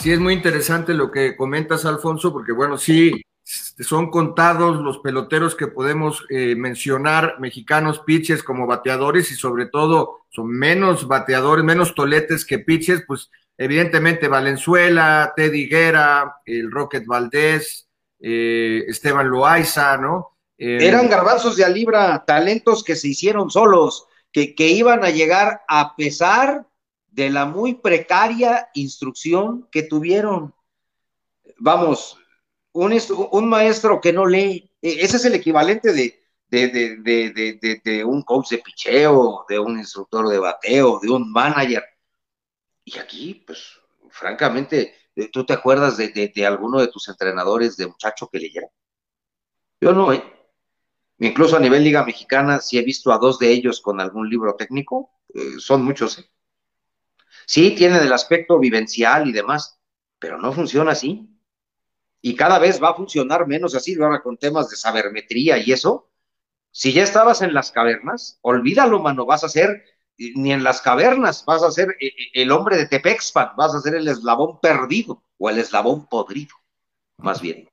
[0.00, 5.54] Sí, es muy interesante lo que comentas, Alfonso, porque bueno, sí, son contados los peloteros
[5.54, 11.94] que podemos eh, mencionar, mexicanos pitches como bateadores y sobre todo son menos bateadores, menos
[11.94, 17.86] toletes que pitches, pues evidentemente Valenzuela, Teddy Guerra, el Rocket Valdés,
[18.20, 20.38] eh, Esteban Loaiza, ¿no?
[20.56, 25.10] Eh, Eran garbanzos de a libra, talentos que se hicieron solos, que, que iban a
[25.10, 26.66] llegar a pesar
[27.10, 30.54] de la muy precaria instrucción que tuvieron.
[31.58, 32.18] Vamos,
[32.72, 38.58] un, maestro que no lee, e, ese es el equivalente de, de, un coach de
[38.58, 41.84] picheo, de un instructor de bateo, de un manager.
[42.84, 43.78] Y aquí, pues,
[44.10, 48.68] francamente, eh, ¿tú te acuerdas de, alguno de tus entrenadores de muchacho que leyera?
[49.80, 50.22] Yo no, ¿eh?
[51.18, 54.54] Incluso a nivel Liga Mexicana, si he visto a dos de ellos con algún libro
[54.54, 56.30] técnico, eh, son muchos, ¿eh?
[57.50, 59.80] Sí, tiene el aspecto vivencial y demás,
[60.20, 61.36] pero no funciona así.
[62.22, 66.12] Y cada vez va a funcionar menos así, ahora con temas de sabermetría y eso.
[66.70, 69.84] Si ya estabas en las cavernas, olvídalo, mano, vas a ser
[70.16, 73.80] ni en las cavernas, vas a ser eh, eh, el hombre de Tepexpan, vas a
[73.80, 76.54] ser el eslabón perdido o el eslabón podrido,
[77.16, 77.68] más bien.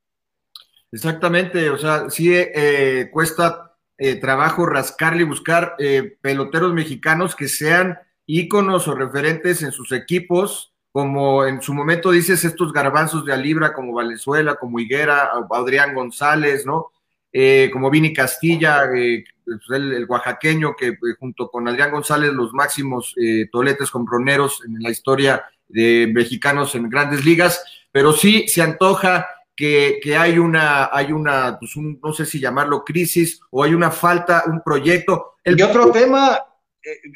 [0.91, 3.77] Exactamente, o sea, sí eh, cuesta
[4.21, 5.75] trabajo rascarle y buscar
[6.21, 12.43] peloteros mexicanos que sean íconos o referentes en sus equipos, como en su momento dices
[12.43, 16.91] estos garbanzos de Alibra, como Valenzuela, como Higuera, Adrián González, ¿no?
[17.31, 22.53] Eh, como Vini Castilla, eh, pues, el, oaxaqueño, que eh, junto con Adrián González, los
[22.53, 23.15] máximos
[23.51, 29.27] toletes comproneros en la historia de mexicanos en grandes ligas, pero sí se antoja
[29.57, 34.43] que, hay una, hay una, pues no sé si llamarlo crisis, o hay una falta,
[34.45, 35.33] un proyecto.
[35.43, 35.59] El...
[35.59, 36.39] Y otro tema, eh,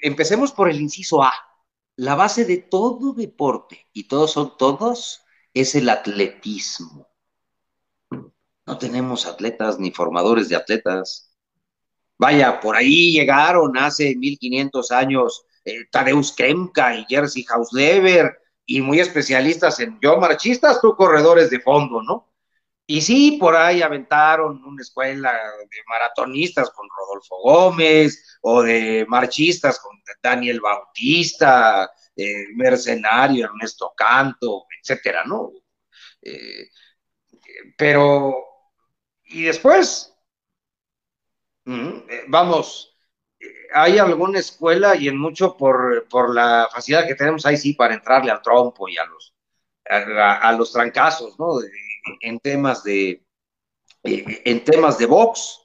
[0.02, 1.34] empecemos por el inciso A.
[1.96, 5.24] La base de todo deporte, y todos son todos,
[5.54, 7.10] es el atletismo.
[8.66, 11.36] No tenemos atletas ni formadores de atletas.
[12.18, 19.00] Vaya, por ahí llegaron hace 1500 años eh, Tadeusz Kemka y Jerzy Hausleber, y muy
[19.00, 22.31] especialistas en yo marchistas, tú corredores de fondo, ¿no?
[22.92, 29.80] Y sí, por ahí aventaron una escuela de maratonistas con Rodolfo Gómez o de marchistas
[29.80, 35.54] con Daniel Bautista, eh, Mercenario, Ernesto Canto, etcétera, ¿no?
[36.22, 36.70] Eh,
[37.78, 38.36] pero,
[39.24, 40.14] y después,
[41.66, 42.98] eh, vamos,
[43.74, 47.94] hay alguna escuela y en mucho por, por, la facilidad que tenemos ahí sí para
[47.94, 49.34] entrarle al trompo y a los,
[49.90, 51.58] a, los trancazos, ¿no?
[52.22, 53.24] En temas de,
[54.04, 55.60] eh, en temas de box.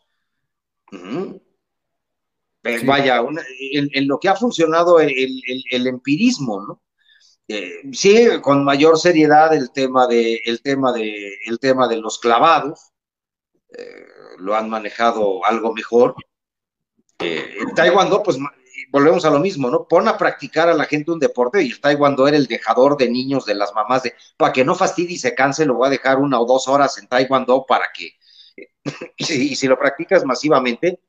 [2.63, 3.23] Eh, vaya,
[3.73, 6.83] en, lo que ha funcionado el, empirismo, ¿no?
[7.49, 12.19] Eh, sí, con mayor seriedad el tema de, el tema de, el tema de los
[12.19, 12.91] clavados,
[14.39, 16.15] lo han manejado algo mejor.
[17.19, 18.39] en Taekwondo, pues
[18.91, 19.87] volvemos a lo mismo, ¿no?
[19.89, 23.09] Pon a practicar a la gente un deporte y el taekwondo era el dejador de
[23.09, 25.91] niños de las mamás de, para que no fastidie y se canse, lo voy a
[25.91, 28.13] dejar una o dos horas en taekwondo para que,
[29.17, 31.01] y si, lo practicas masivamente,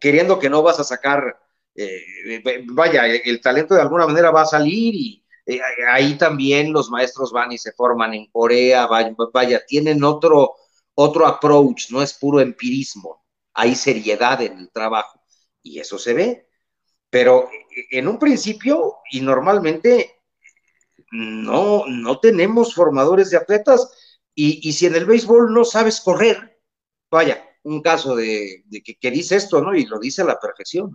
[0.00, 1.38] queriendo que no vas a sacar,
[1.74, 6.90] eh, vaya, el talento de alguna manera va a salir y eh, ahí también los
[6.90, 10.56] maestros van y se forman en Corea, vaya, vaya, tienen otro,
[10.94, 13.24] otro approach, no es puro empirismo,
[13.54, 15.21] hay seriedad en el trabajo
[15.62, 16.48] y eso se ve.
[17.10, 17.48] Pero
[17.90, 20.22] en un principio y normalmente
[21.12, 23.90] no, no tenemos formadores de atletas
[24.34, 26.58] y, si en el béisbol no sabes correr,
[27.10, 28.64] vaya, un caso de,
[28.98, 29.74] que, dice esto, ¿no?
[29.74, 30.94] Y lo dice a la perfección.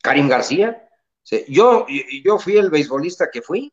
[0.00, 0.88] Karim García,
[1.48, 1.86] yo,
[2.24, 3.72] yo fui el beisbolista que fui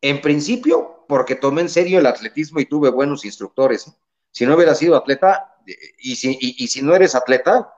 [0.00, 3.88] En principio, porque tomé en serio el atletismo y tuve buenos instructores.
[3.88, 3.92] ¿eh?
[4.30, 5.54] Si no hubiera sido atleta,
[5.98, 7.72] y si, y si no eres atleta,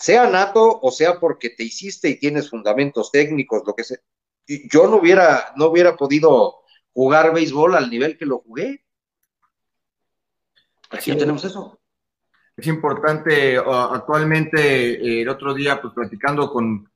[0.00, 3.98] sea nato o sea porque te hiciste y tienes fundamentos técnicos, lo que sea,
[4.46, 6.56] yo no hubiera, no hubiera podido
[6.92, 8.84] jugar béisbol al nivel que lo jugué.
[10.90, 11.78] Aquí tenemos eso.
[12.56, 14.60] Es importante, actualmente,
[14.94, 16.90] eh, el otro día, pues platicando con,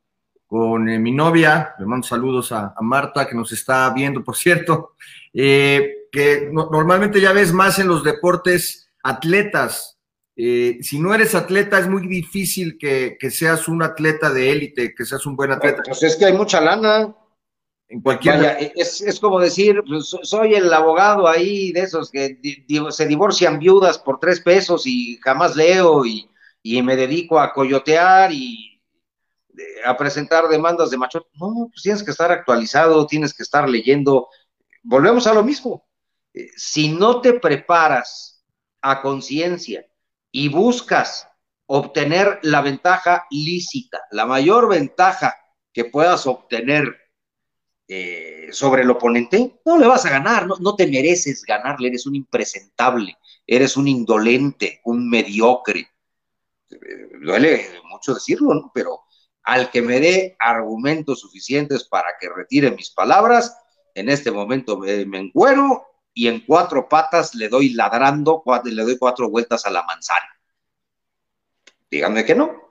[0.46, 4.94] con eh, mi novia, le mando saludos a, Marta, que nos está viendo, por cierto,
[5.32, 9.93] eh, que normalmente ya ves más en los deportes atletas,
[10.36, 15.04] eh, si no eres atleta, es muy difícil que, seas un atleta de élite, que
[15.04, 15.82] seas un buen atleta.
[15.84, 17.14] Pues es que hay mucha lana.
[17.86, 18.72] En cualquier.
[18.74, 22.38] es, como decir, pues, soy el abogado ahí de esos que
[22.90, 26.28] se divorcian viudas por tres pesos y jamás leo y,
[26.82, 28.80] me dedico a coyotear y
[29.56, 31.26] eh, a presentar demandas de macho.
[31.34, 34.28] No, pues tienes que estar actualizado, tienes que estar leyendo.
[34.82, 35.86] Volvemos a lo mismo.
[36.32, 38.42] Eh, si no te preparas
[38.80, 39.86] a conciencia,
[40.36, 41.28] y buscas
[41.66, 45.36] obtener la ventaja lícita, la mayor ventaja
[45.72, 46.92] que puedas obtener
[47.86, 52.16] eh, sobre el oponente, no le vas a ganar, no, te mereces ganarle, eres un
[52.16, 53.16] impresentable,
[53.46, 55.86] eres un indolente, un mediocre.
[57.22, 58.72] duele mucho decirlo, ¿no?
[58.74, 59.02] Pero
[59.44, 63.56] al que me dé argumentos suficientes para que retire mis palabras,
[63.94, 68.96] en este momento me, me encuero y en cuatro patas le doy ladrando, le doy
[68.96, 70.38] cuatro vueltas a la manzana.
[71.90, 72.64] Díganme que no.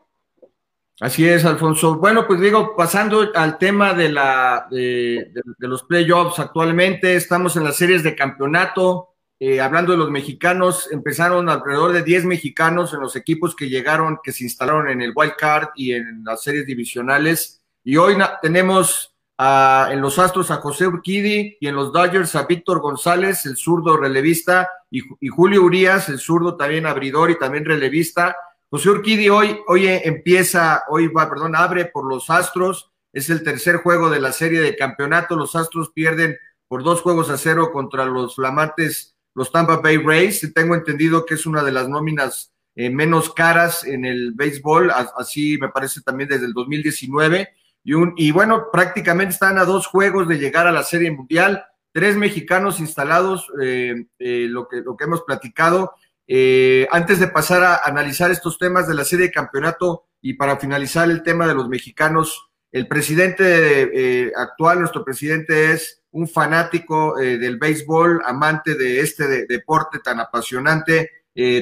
[1.00, 1.98] Así es, Alfonso.
[1.98, 7.76] Bueno, pues digo, pasando al tema de, la, de, los playoffs actualmente, estamos en las
[7.76, 9.10] series de campeonato.
[9.40, 14.20] Eh, hablando de los mexicanos, empezaron alrededor de 10 mexicanos en los equipos que llegaron,
[14.24, 17.62] que se instalaron en el Wild Card y en las series divisionales.
[17.84, 22.82] Y hoy tenemos en los Astros a José Urquidi y en los Dodgers a Víctor
[22.82, 28.36] González, el zurdo relevista, y, Julio Urias, el zurdo también abridor y también relevista.
[28.70, 33.78] José Urquidi hoy, hoy empieza, hoy va, perdón, abre por los Astros, es el tercer
[33.78, 36.38] juego de la serie de campeonato, los Astros pierden
[36.68, 41.36] por dos juegos a cero contra los flamantes, los Tampa Bay Rays, tengo entendido que
[41.36, 46.30] es una de las nóminas eh, menos caras en el béisbol, así me parece también
[46.30, 47.50] desde el 2019
[47.84, 51.66] y, bueno, prácticamente están a dos juegos de llegar a la Serie Mundial.
[51.92, 55.94] Tres mexicanos instalados, eh, eh, lo, que, lo que hemos platicado.
[56.26, 60.58] Eh, antes de pasar a analizar estos temas de la serie de campeonato y para
[60.58, 67.58] finalizar el tema de los mexicanos, el presidente actual, nuestro presidente es un fanático del
[67.60, 71.12] béisbol, amante de este deporte tan apasionante,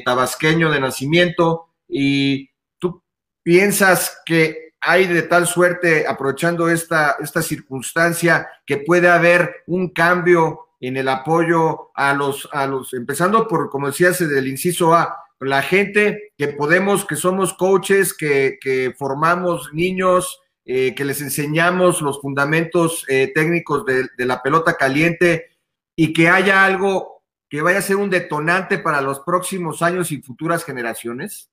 [0.06, 1.66] tabasqueño de nacimiento.
[1.90, 3.04] Y tú
[3.44, 10.70] piensas que hay de tal suerte, aprovechando esta, esta circunstancia, que puede haber un cambio
[10.80, 15.62] en el apoyo a los, a los, empezando por, como decías, del inciso A, la
[15.62, 23.06] gente que podemos, que somos coaches, que, formamos niños, eh, que les enseñamos los fundamentos
[23.08, 25.58] eh, técnicos de, la pelota caliente
[25.96, 30.22] y que haya algo que vaya a ser un detonante para los próximos años y
[30.22, 31.52] futuras generaciones?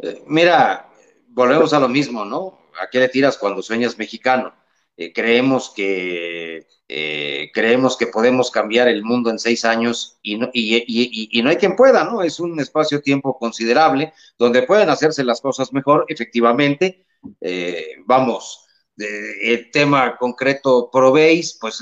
[0.00, 0.88] Eh, mira,
[1.36, 2.58] volvemos a lo mismo, ¿no?
[2.80, 4.54] ¿A qué le tiras cuando sueñas mexicano?
[4.96, 10.48] Eh, creemos que eh, creemos que podemos cambiar el mundo en seis años y no,
[10.54, 12.22] y, no hay quien pueda, ¿no?
[12.22, 17.04] Es un espacio-tiempo considerable donde pueden hacerse las cosas mejor, efectivamente.
[17.42, 21.80] Eh, vamos, el tema concreto probéis, pues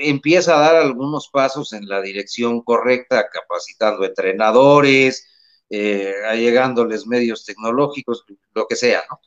[0.00, 5.29] empieza a dar algunos pasos en la dirección correcta, capacitando entrenadores,
[5.70, 8.24] eh, allegándoles medios tecnológicos,
[8.54, 9.20] lo que sea, ¿no?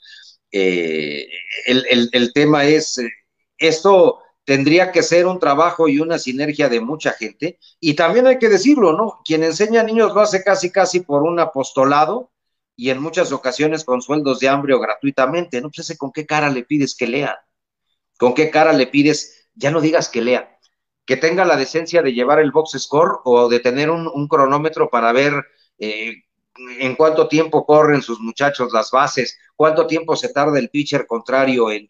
[0.52, 1.28] Eh,
[1.66, 3.10] el, tema es, eh,
[3.58, 8.38] esto tendría que ser un trabajo y una sinergia de mucha gente, y también hay
[8.38, 9.22] que decirlo, ¿no?
[9.26, 12.32] Quien enseña a niños lo hace casi, casi por un apostolado,
[12.76, 15.72] y en muchas ocasiones con sueldos de hambre o gratuitamente, ¿no?
[15.72, 17.40] Pues con qué cara le pides que lea,
[18.18, 20.60] con qué cara le pides, ya no digas que lea,
[21.06, 25.12] que tenga la decencia de llevar el box score o de tener un, cronómetro para
[25.14, 25.34] ver
[26.56, 31.72] en cuánto tiempo corren sus muchachos las bases, cuánto tiempo se tarda el pitcher contrario
[31.72, 31.88] en,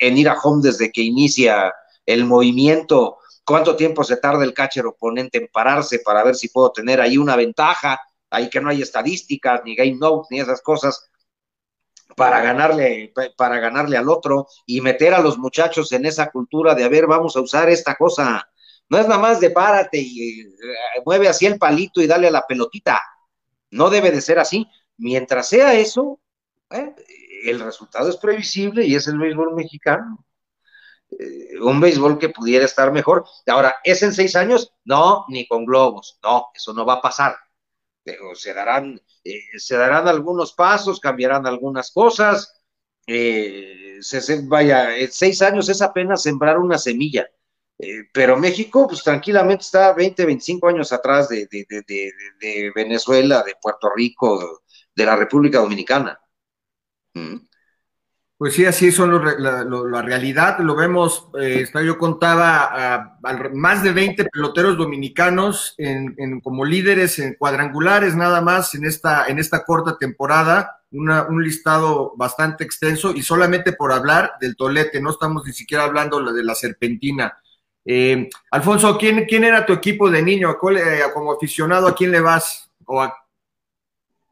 [0.00, 1.72] ir a home desde que inicia
[2.06, 6.72] el movimiento, cuánto tiempo se tarda el catcher oponente en pararse para ver si puedo
[6.72, 11.10] tener ahí una ventaja, ahí que no hay estadísticas, ni game notes, ni esas cosas,
[12.16, 16.84] para ganarle, para ganarle al otro y meter a los muchachos en esa cultura de,
[16.84, 18.48] a ver, vamos a usar esta cosa,
[18.88, 20.46] no es nada más de párate y eh,
[21.04, 23.00] mueve así el palito y dale a la pelotita.
[23.70, 24.66] No debe de ser así.
[24.96, 26.20] Mientras sea eso,
[26.70, 26.94] eh,
[27.44, 30.24] el resultado es previsible y es el béisbol mexicano.
[31.10, 33.24] Eh, un béisbol que pudiera estar mejor.
[33.46, 34.72] Ahora, ¿es en seis años?
[34.84, 37.36] No, ni con globos, no, eso no va a pasar.
[38.34, 39.00] se darán,
[39.56, 42.62] se darán algunos pasos, cambiarán algunas cosas.
[43.06, 47.28] Eh, se, vaya, seis años es apenas sembrar una semilla.
[47.84, 53.90] Eh, pero México, pues tranquilamente está 20, 25 años atrás de, de Venezuela, de Puerto
[53.94, 54.62] Rico,
[54.94, 56.18] de la República Dominicana.
[57.14, 57.36] ¿Mm?
[58.36, 60.58] Pues sí, así son la, realidad.
[60.58, 63.18] Lo vemos, eh, yo contaba a,
[63.54, 69.38] más de 20 peloteros dominicanos en, como líderes en cuadrangulares nada más en esta, en
[69.38, 70.80] esta corta temporada.
[70.90, 76.20] un listado bastante extenso y solamente por hablar del tolete, no estamos ni siquiera hablando
[76.32, 77.38] de la serpentina.
[77.84, 80.50] Eh, Alfonso, ¿quién, ¿quién era tu equipo de niño?
[80.50, 82.70] Eh, como aficionado, ¿a quién le vas?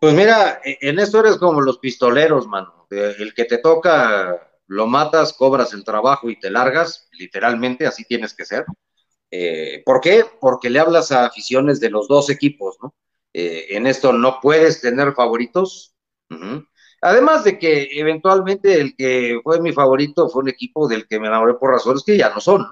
[0.00, 2.86] Pues mira, e, en esto eres como los pistoleros, mano.
[2.90, 8.34] El que te toca, lo matas, cobras el trabajo y te largas, literalmente, así tienes
[8.34, 8.64] que ser.
[9.30, 10.24] Eh, ¿Por qué?
[10.40, 12.94] Porque le hablas a aficiones de los dos equipos, ¿no?
[13.32, 15.94] Eh, en esto no puedes tener favoritos.
[17.00, 21.28] Además de que eventualmente el que fue mi favorito fue un equipo del que me
[21.28, 22.66] enamoré por razones que ya no son.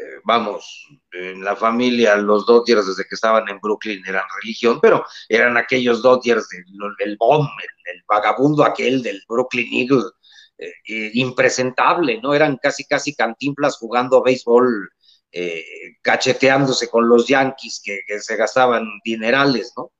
[0.00, 5.04] Eh, vamos, en la familia, los Dodgers desde que estaban en Brooklyn eran religión, pero
[5.28, 6.64] eran aquellos Dodgers del,
[6.98, 7.48] del bomb,
[7.84, 10.10] el, vagabundo aquel del Brooklyn Eagle,
[10.58, 12.32] eh, impresentable, ¿no?
[12.34, 14.90] Eran casi, casi cantimplas jugando béisbol,
[15.32, 15.64] eh,
[16.02, 19.92] cacheteándose con los Yankees que, se gastaban dinerales, ¿no?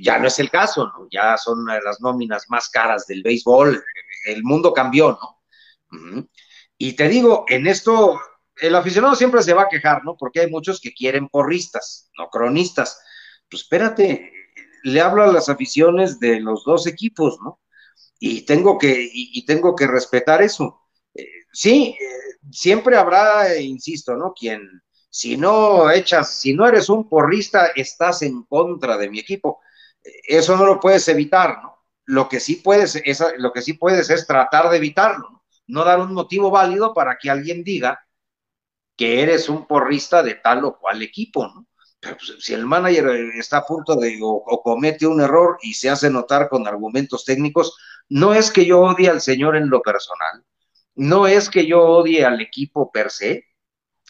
[0.00, 1.06] ya no es el caso, ¿no?
[1.08, 3.80] Ya son las nóminas más caras del béisbol,
[4.26, 6.28] el mundo cambió, ¿no?
[6.76, 8.18] Y te digo, en esto
[8.60, 10.16] el aficionado siempre se va a quejar, ¿no?
[10.16, 13.00] Porque hay muchos que quieren porristas, no cronistas.
[13.50, 14.32] Pues espérate,
[14.82, 17.60] le hablo a las aficiones de los dos equipos, ¿no?
[18.18, 20.82] Y tengo que, y, tengo que respetar eso.
[21.14, 24.32] Eh, sí, eh, siempre habrá, insisto, ¿no?
[24.32, 29.60] Quien, si no echas, si no eres un porrista, estás en contra de mi equipo.
[30.02, 31.84] Eso no lo puedes evitar, ¿no?
[32.06, 35.38] Lo que sí puedes, es, lo que sí puedes es tratar de evitarlo, ¿no?
[35.68, 38.00] no dar un motivo válido para que alguien diga,
[38.98, 41.66] que eres un porrista de tal o cual equipo, ¿no?
[42.00, 45.88] Pero pues, si el manager está a punto de o, comete un error y se
[45.88, 47.76] hace notar con argumentos técnicos,
[48.08, 50.44] no es que yo odie al señor en lo personal,
[50.96, 53.46] no es que yo odie al equipo per se,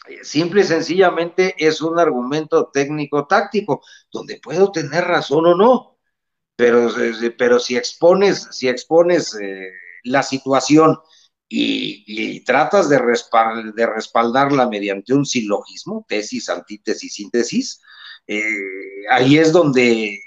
[0.07, 3.81] eh, simple y sencillamente es un argumento técnico táctico,
[4.11, 5.99] donde puedo tener razón o no,
[6.55, 9.71] pero, eh, pero si expones, si expones eh,
[10.03, 10.99] la situación
[11.49, 12.97] y, tratas de,
[13.75, 17.81] de, respaldarla mediante un silogismo, tesis, antítesis, síntesis,
[18.27, 18.43] eh,
[19.09, 20.19] ahí es donde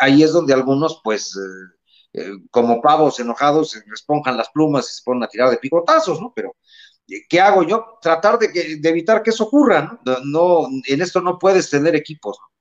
[0.00, 4.94] ahí es donde algunos, pues, eh, eh, como pavos enojados, se esponjan las plumas y
[4.94, 6.32] se ponen a tirar de picotazos, ¿no?
[6.34, 6.56] Pero,
[7.28, 7.98] ¿qué hago yo?
[8.00, 10.18] Tratar de, de evitar que eso ocurra, ¿no?
[10.24, 10.68] ¿no?
[10.86, 12.53] En esto no puedes tener equipos, ¿no?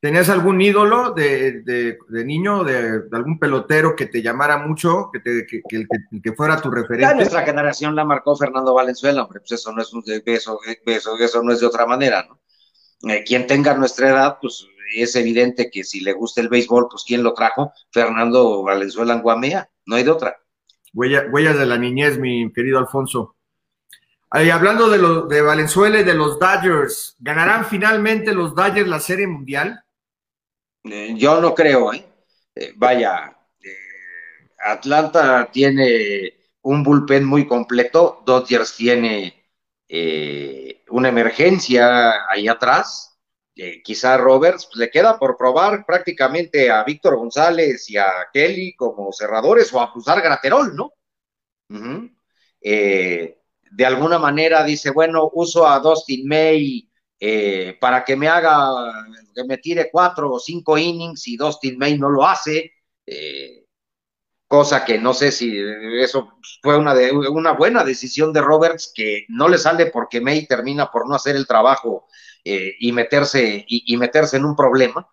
[0.00, 5.46] ¿Tenías algún ídolo de, de, niño, de, algún pelotero que te llamara mucho, que, te,
[5.46, 5.62] que,
[6.22, 7.06] que, fuera tu referente?
[7.06, 9.90] Ya nuestra generación la marcó Fernando Valenzuela, hombre, pues eso no es,
[10.24, 12.40] eso, eso, eso no es de otra manera, ¿no?
[13.10, 14.66] Eh, quien tenga nuestra edad, pues
[14.96, 17.72] es evidente que si le gusta el béisbol, pues ¿quién lo trajo?
[17.90, 20.36] Fernando Valenzuela en Guamea, no hay de otra.
[20.94, 23.36] huellas de la niñez, mi querido Alfonso.
[24.30, 29.00] Ahí, hablando de, lo, de Valenzuela y de los Dodgers, ¿ganarán finalmente los Dodgers la
[29.00, 29.84] Serie Mundial?
[30.84, 32.04] Eh, yo no creo, ¿eh?
[32.54, 33.76] eh vaya, eh,
[34.64, 39.36] Atlanta tiene un bullpen muy completo, Dodgers tiene
[40.90, 43.18] una emergencia ahí atrás,
[43.82, 49.12] quizá Roberts pues, le queda por probar prácticamente a Víctor González y a Kelly como
[49.12, 50.92] cerradores o a cruzar Graterol, ¿no?
[53.70, 56.89] de alguna manera dice, bueno, uso a Dustin May
[57.20, 61.98] eh, para que me haga, que me tire cuatro o cinco innings y Dustin May
[61.98, 62.72] no lo hace,
[63.06, 63.66] eh,
[64.48, 65.56] cosa que no sé si
[66.00, 66.94] eso fue una,
[67.30, 71.36] una buena decisión de Roberts, que no le sale porque May termina por no hacer
[71.36, 72.08] el trabajo
[72.44, 75.08] eh, y, meterse, y, meterse en un problema.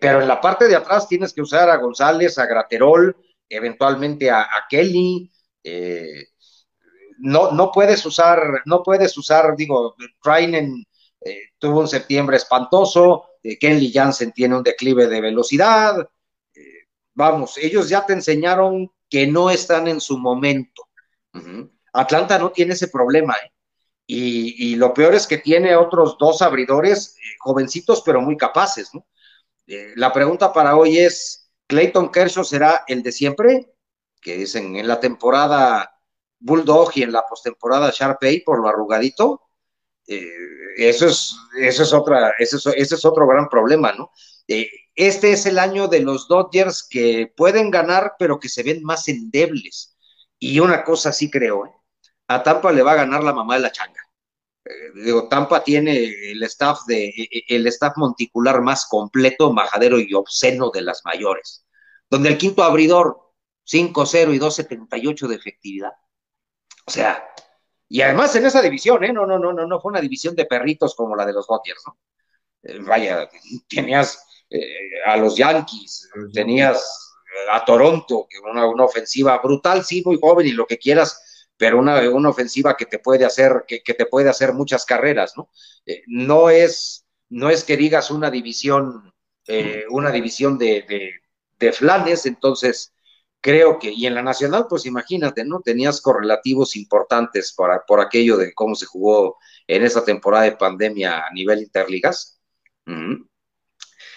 [0.00, 3.16] pero en la parte de atrás tienes que usar a González, a Graterol,
[3.48, 5.30] eventualmente a, a Kelly,
[5.62, 6.31] eh,
[7.18, 10.84] no, no puedes usar, no puedes usar, digo, Trainen
[11.24, 16.08] eh, tuvo un septiembre espantoso, eh, Kenley Jansen tiene un declive de velocidad,
[16.54, 16.60] eh,
[17.14, 20.88] vamos, ellos ya te enseñaron que no están en su momento.
[21.92, 23.36] Atlanta no tiene ese problema,
[24.06, 28.90] y, lo peor es que tiene otros dos abridores, jovencitos pero muy capaces,
[29.66, 33.72] la pregunta para hoy es, ¿Clayton Kershaw será el de siempre?
[34.20, 35.91] Que dicen, en la temporada
[36.42, 39.42] Bulldog y en la postemporada Sharpay por lo arrugadito,
[40.06, 40.26] eh,
[40.76, 44.10] eso es, eso es otra, ese es, ese es otro gran problema, ¿no?
[44.48, 48.82] Eh, este es el año de los Dodgers que pueden ganar, pero que se ven
[48.82, 49.96] más endebles.
[50.38, 51.70] Y una cosa sí creo, ¿eh?
[52.28, 54.00] a Tampa le va a ganar la mamá de la changa.
[54.94, 57.12] digo, Tampa tiene el staff de
[57.48, 61.66] el staff monticular más completo, majadero y obsceno de las mayores,
[62.10, 63.32] donde el quinto abridor
[63.64, 65.92] 5-0 y 2.78 de efectividad.
[66.86, 67.28] O sea,
[67.88, 69.12] y además en esa división, ¿eh?
[69.12, 71.82] No, no, no, no, no fue una división de perritos como la de los Dodgers,
[71.86, 71.98] ¿no?
[72.64, 73.28] Eh, vaya,
[73.68, 77.14] tenías eh, a los Yankees, tenías
[77.50, 81.78] a Toronto, que una, una ofensiva brutal, sí, muy joven y lo que quieras, pero
[81.78, 85.50] una, una ofensiva que te puede hacer, que, que te puede hacer muchas carreras, ¿no?
[85.86, 89.12] Eh, no es, no es que digas una división,
[89.90, 91.10] una división de, de,
[91.58, 92.92] de flanes, entonces
[93.42, 95.60] creo que, y en la nacional, pues imagínate, ¿no?
[95.60, 101.26] Tenías correlativos importantes para, por aquello de cómo se jugó en esa temporada de pandemia
[101.26, 102.40] a nivel interligas.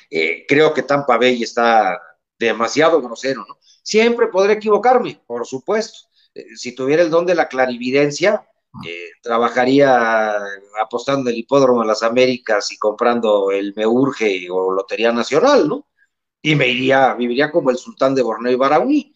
[0.09, 1.99] Eh, creo que Tampa Bay está
[2.37, 3.57] demasiado grosero, ¿no?
[3.81, 6.07] Siempre podré equivocarme, por supuesto.
[6.33, 8.47] Eh, si tuviera el don de la clarividencia,
[8.85, 10.37] eh, trabajaría
[10.81, 15.87] apostando el hipódromo de las Américas y comprando el Meurge o Lotería Nacional, ¿no?
[16.41, 19.14] Y me iría, viviría como el sultán de Borneo y Baraúí.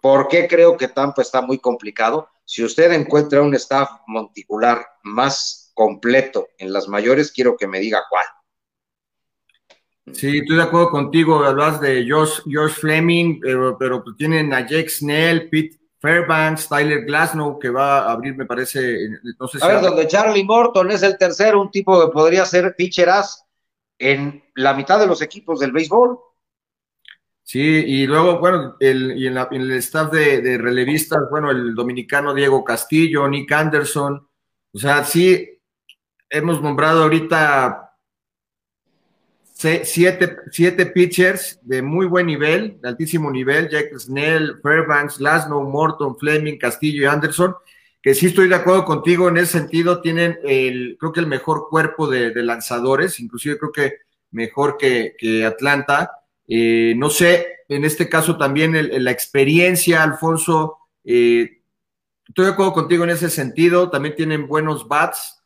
[0.00, 2.28] ¿Por qué creo que Tampa está muy complicado?
[2.44, 8.02] Si usted encuentra un staff monticular más completo en las mayores, quiero que me diga
[8.08, 8.24] cuál.
[10.12, 11.44] Sí, estoy de acuerdo contigo.
[11.44, 17.58] Hablas de Josh, Josh Fleming, pero, pero tienen a Jake Snell, Pete Fairbanks, Tyler Glasnow,
[17.58, 19.08] que va a abrir, me parece.
[19.38, 22.44] No sé si a ver, donde Charlie Morton es el tercero, un tipo que podría
[22.44, 23.44] ser pitcher as
[23.98, 26.18] en la mitad de los equipos del béisbol.
[27.48, 31.76] Sí, y luego, bueno, el, y en, la, el staff de, de, relevistas, bueno, el
[31.76, 34.28] dominicano Diego Castillo, Nick Anderson,
[34.72, 35.48] o sea, sí,
[36.28, 37.92] hemos nombrado ahorita
[39.52, 46.18] siete, siete pitchers de muy buen nivel, de altísimo nivel, Jack Snell, Fairbanks, Lasno, Morton,
[46.18, 47.54] Fleming, Castillo y Anderson,
[48.02, 51.68] que sí estoy de acuerdo contigo en ese sentido, tienen el, creo que el mejor
[51.70, 53.92] cuerpo de, de lanzadores, inclusive creo que
[54.32, 56.10] mejor que, que Atlanta.
[56.48, 61.62] Eh, no sé, en este caso también el, la experiencia, Alfonso, eh,
[62.26, 65.42] estoy de acuerdo contigo en ese sentido, también tienen buenos bats.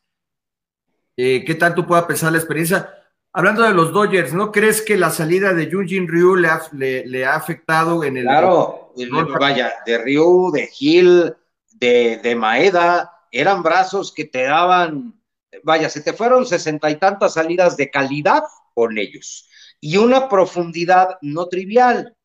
[1.17, 2.89] Eh, ¿Qué tanto pueda pesar la experiencia?
[3.33, 7.05] Hablando de los Dodgers, ¿no crees que la salida de Yunjin Ryu le ha, le,
[7.07, 8.23] le ha afectado en el...
[8.23, 9.09] Claro, el,
[9.39, 11.33] vaya, de Ryu, de Gil,
[11.71, 15.19] de, de Maeda, eran brazos que te daban,
[15.63, 19.47] vaya, se te fueron sesenta y tantas salidas de calidad con ellos
[19.81, 22.15] y una profundidad no trivial.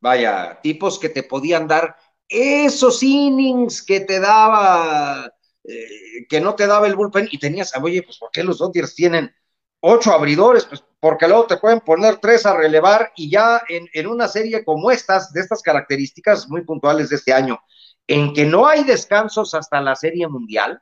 [0.00, 1.94] Vaya, tipos que te podían dar
[2.26, 5.32] esos innings que te daba,
[5.64, 8.94] eh, que no te daba el bullpen y tenías, oye, pues ¿por qué los Dodgers
[8.94, 9.34] tienen
[9.80, 10.64] ocho abridores?
[10.64, 14.64] Pues porque luego te pueden poner tres a relevar y ya en, en una serie
[14.64, 17.60] como estas, de estas características muy puntuales de este año,
[18.06, 20.80] en que no hay descansos hasta la serie mundial,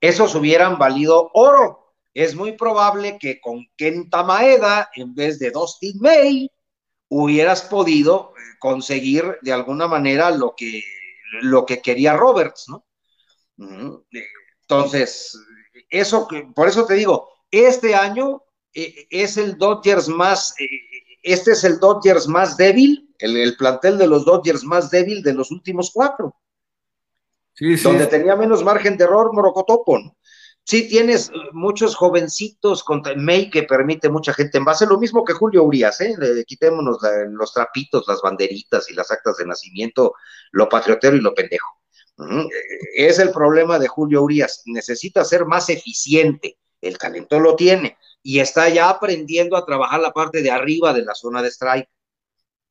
[0.00, 5.98] esos hubieran valido oro es muy probable que con Kenta Maeda, en vez de Dustin
[6.00, 6.50] May,
[7.08, 10.82] hubieras podido conseguir de alguna manera lo que,
[11.42, 12.84] lo que quería Roberts, ¿no?
[14.62, 15.38] Entonces,
[15.88, 18.42] eso, por eso te digo, este año
[18.72, 20.54] es el Dodgers más,
[21.22, 25.34] este es el Dodgers más débil, el, el plantel de los Dodgers más débil de
[25.34, 26.34] los últimos cuatro.
[27.54, 27.82] Sí, sí.
[27.82, 30.16] Donde tenía menos margen de error Morocotopo, ¿no?
[30.68, 35.32] Sí, tienes muchos jovencitos contra May que permite mucha gente en base, lo mismo que
[35.32, 36.14] Julio Urias, ¿eh?
[36.18, 36.98] Le, quitémonos
[37.30, 40.12] los trapitos, las banderitas y las actas de nacimiento,
[40.50, 41.66] lo patriotero y lo pendejo.
[42.94, 48.40] Es el problema de Julio Urias, necesita ser más eficiente, el talento lo tiene y
[48.40, 51.88] está ya aprendiendo a trabajar la parte de arriba de la zona de strike,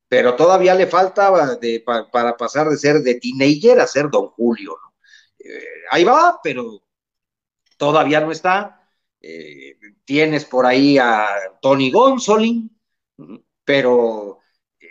[0.07, 4.27] pero todavía le falta de, pa, para pasar de ser de teenager a ser don
[4.27, 4.93] Julio, ¿no?
[5.39, 6.83] eh, ahí va, pero
[7.77, 8.89] todavía no está.
[9.21, 11.27] Eh, tienes por ahí a
[11.61, 12.77] Tony Gonsolin,
[13.63, 14.39] pero
[14.79, 14.87] eh,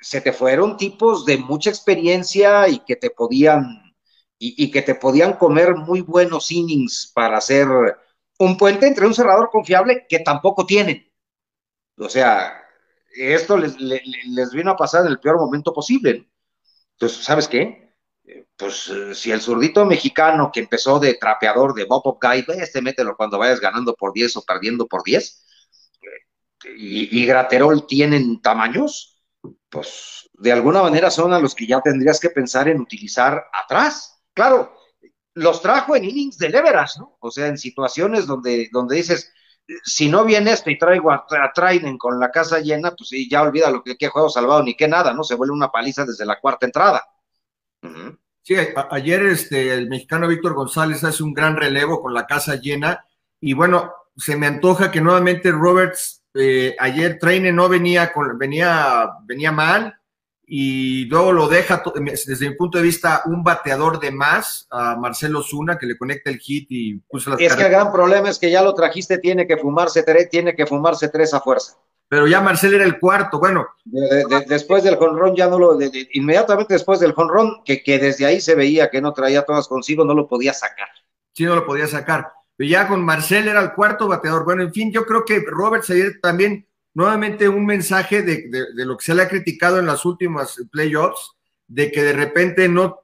[0.00, 3.94] se te fueron tipos de mucha experiencia y que te podían
[4.42, 7.68] y, que te podían comer muy buenos innings para hacer
[8.38, 11.12] un puente entre un cerrador confiable que tampoco tienen.
[11.98, 12.64] O sea,
[13.14, 16.30] esto les, les, les vino a pasar en el peor momento posible.
[16.94, 17.89] Entonces, ¿sabes qué?
[18.56, 23.38] Pues si el zurdito mexicano que empezó de trapeador de Bob Guy, este mételo cuando
[23.38, 25.44] vayas ganando por 10 o perdiendo por 10,
[26.76, 29.22] y, Graterol tienen tamaños,
[29.68, 34.22] pues de alguna manera son a los que ya tendrías que pensar en utilizar atrás.
[34.34, 34.74] Claro,
[35.34, 37.16] los trajo en innings de leverage, ¿no?
[37.20, 39.32] O sea, en situaciones donde, donde dices,
[39.84, 43.42] si no viene esto y traigo a, a Trainen con la casa llena, pues ya
[43.42, 45.24] olvida lo que juego salvado ni qué nada, ¿no?
[45.24, 47.04] Se vuelve una paliza desde la cuarta entrada.
[48.42, 52.56] Sí, a- ayer este, el mexicano Víctor González hace un gran relevo con la casa
[52.56, 53.04] llena
[53.40, 59.08] y bueno, se me antoja que nuevamente Roberts, eh, ayer Traine no venía, con, venía,
[59.24, 59.96] venía mal
[60.46, 61.82] y luego lo deja,
[62.26, 66.28] desde mi punto de vista, un bateador de más a Marcelo Zuna que le conecta
[66.28, 69.18] el hit y puso las Es que el gran problema es que ya lo trajiste,
[69.18, 71.76] tiene que fumarse tres, tiene que fumarse tres a fuerza.
[72.10, 75.76] Pero ya Marcelo era el cuarto, bueno, De- de- después del jonrón ya no lo,
[75.76, 79.68] de- inmediatamente después del jonrón, que, que desde ahí se veía que no traía todas
[79.68, 80.88] consigo, no lo podía sacar.
[81.32, 82.32] sí no lo podía sacar.
[82.56, 84.44] Pero ya con Marcel era el cuarto bateador.
[84.44, 89.04] Bueno, en fin, yo creo que Roberts ayer también, nuevamente un mensaje de, lo que
[89.04, 91.30] se le ha criticado en las últimas playoffs,
[91.68, 92.98] de que de repente no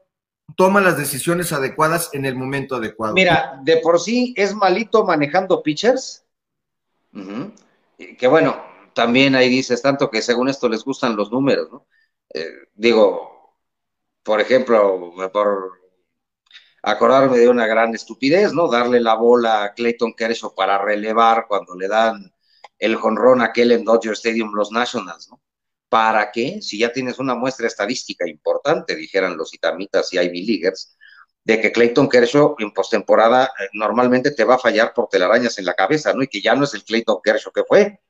[0.56, 3.14] toma las decisiones adecuadas en el momento adecuado.
[3.14, 6.24] Mira, de por sí es malito manejando pitchers.
[8.18, 8.56] Que bueno,
[8.96, 11.86] también ahí dices tanto que según esto les gustan los números, ¿no?
[12.32, 13.58] Eh, digo,
[14.22, 15.72] por ejemplo, por
[16.82, 18.68] acordarme de una gran estupidez, ¿no?
[18.68, 22.32] Darle la bola a Clayton Kershaw para relevar cuando le dan
[22.78, 25.42] el jonrón aquel en Dodger Stadium los Nationals, ¿no?
[25.90, 26.62] ¿Para qué?
[26.62, 30.96] Si ya tienes una muestra estadística importante, dijeran los itamitas y Ivy Leaguers,
[31.44, 35.66] de que Clayton Kershaw en postemporada eh, normalmente te va a fallar por telarañas en
[35.66, 36.22] la cabeza, ¿no?
[36.22, 38.00] Y que ya no es el Clayton Kershaw que fue.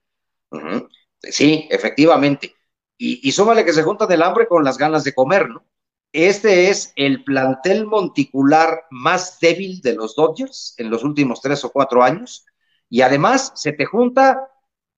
[1.22, 2.54] Sí, efectivamente.
[2.98, 5.64] Y, y súmale que se juntan el hambre con las ganas de comer, ¿no?
[6.12, 11.70] Este es el plantel monticular más débil de los Dodgers en los últimos tres o
[11.72, 12.46] cuatro años.
[12.88, 14.48] Y además se te junta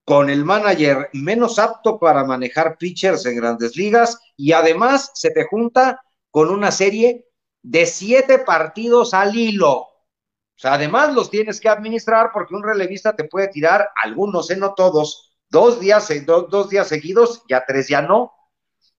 [0.04, 5.44] con el manager menos apto para manejar pitchers en grandes ligas y además se te
[5.46, 7.26] junta con una serie
[7.62, 9.72] de siete partidos al hilo.
[9.72, 14.56] O sea, además los tienes que administrar porque un relevista te puede tirar algunos, ¿eh?
[14.56, 18.32] no todos, dos días, do, dos días seguidos, ya tres ya no.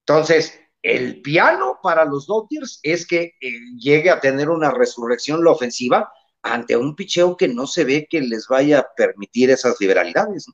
[0.06, 5.52] Entonces, el piano para los Dodgers es que eh, llegue a tener una resurrección la
[5.52, 10.48] ofensiva ante un picheo que no se ve que les vaya a permitir esas liberalidades.
[10.48, 10.54] ¿no?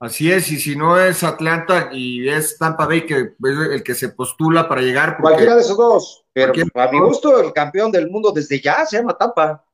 [0.00, 3.94] Así es, y si no es Atlanta y es Tampa Bay que es el que
[3.94, 5.16] se postula para llegar.
[5.20, 8.98] Cualquiera de esos dos, pero a mi gusto el campeón del mundo desde ya se
[8.98, 9.64] llama Tampa.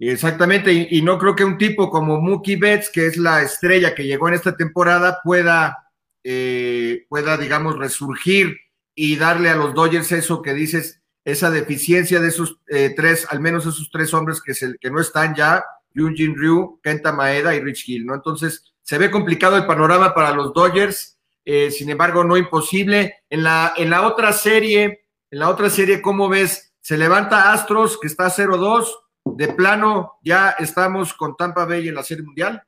[0.00, 4.06] Exactamente, y, no creo que un tipo como Mookie Betts, que es la estrella que
[4.06, 5.90] llegó en esta temporada, pueda,
[6.22, 8.56] eh, pueda, digamos, resurgir
[8.94, 13.40] y darle a los Dodgers eso que dices, esa deficiencia de esos eh, tres, al
[13.40, 17.60] menos esos tres hombres que, se, que no están ya, Jin Ryu, Kenta Maeda y
[17.60, 18.14] Rich Hill, ¿no?
[18.14, 23.16] Entonces, se ve complicado el panorama para los Dodgers, eh, sin embargo, no imposible.
[23.28, 26.72] En la, en la otra serie, en la otra serie, ¿cómo ves?
[26.80, 28.86] Se levanta Astros, que está 0-2,
[29.36, 32.62] de plano ya estamos con Tampa Bay en la Serie Mundial.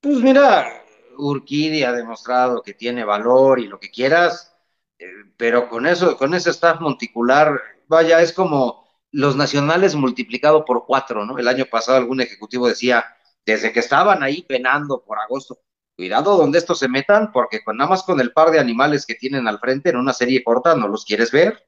[0.00, 0.84] Pues mira,
[1.16, 4.54] Urquidi ha demostrado que tiene valor y lo que quieras,
[4.98, 10.86] eh, pero con eso, con ese staff monticular, vaya, es como los nacionales multiplicado por
[10.86, 11.38] cuatro, ¿no?
[11.38, 13.04] El año pasado algún ejecutivo decía,
[13.44, 15.58] desde que estaban ahí penando por agosto,
[15.96, 19.14] cuidado donde estos se metan, porque con nada más con el par de animales que
[19.14, 21.66] tienen al frente en una serie corta no los quieres ver,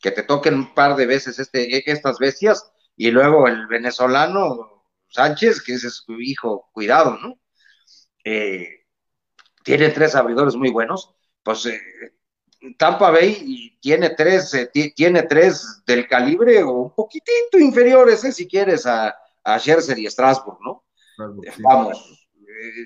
[0.00, 5.62] que te toquen un par de veces este, estas bestias, y luego el venezolano Sánchez,
[5.62, 7.38] que es su hijo, cuidado, ¿no?
[8.24, 8.86] Eh,
[9.62, 11.80] tiene tres abridores muy buenos, pues eh,
[12.76, 18.48] Tampa Bay tiene tres, eh, tiene tres del calibre o un poquitito inferiores, eh, si
[18.48, 20.84] quieres, a, a Scherzer y Strasbourg, ¿no?
[21.54, 21.62] Sí.
[21.62, 22.28] Vamos,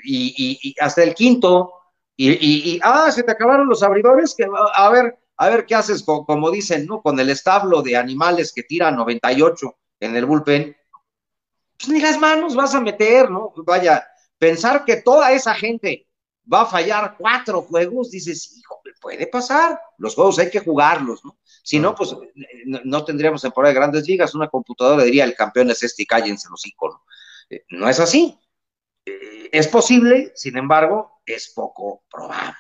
[0.05, 1.73] y, y, y, hasta el quinto,
[2.15, 6.03] y, y, ah, se te acabaron los abridores, que a ver, a ver qué haces,
[6.03, 7.01] con, como dicen, ¿no?
[7.01, 10.77] Con el establo de animales que tira 98 en el bullpen,
[11.79, 13.53] pues ni las manos vas a meter, ¿no?
[13.59, 14.07] Vaya,
[14.39, 16.09] pensar que toda esa gente
[16.53, 21.39] va a fallar cuatro juegos, dices, hijo, puede pasar, los juegos hay que jugarlos, ¿no?
[21.63, 22.17] Si no, pues
[22.67, 26.07] no, no tendríamos temporada de grandes ligas, una computadora diría, el campeón es este y
[26.07, 27.01] cállense los iconos.
[27.49, 28.39] Eh, no es así.
[29.07, 32.57] Eh, es posible, sin embargo, es poco probable.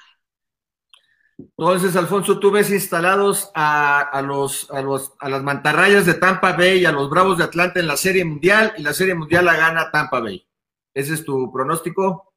[1.56, 6.52] Entonces, Alfonso, tú ves instalados a, a, los, a, los, a las mantarrayas de Tampa
[6.52, 9.44] Bay y a los Bravos de Atlanta en la Serie Mundial y la Serie Mundial
[9.44, 10.46] la gana Tampa Bay.
[10.94, 12.34] ¿Ese es tu pronóstico?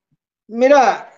[0.47, 1.11] Mira,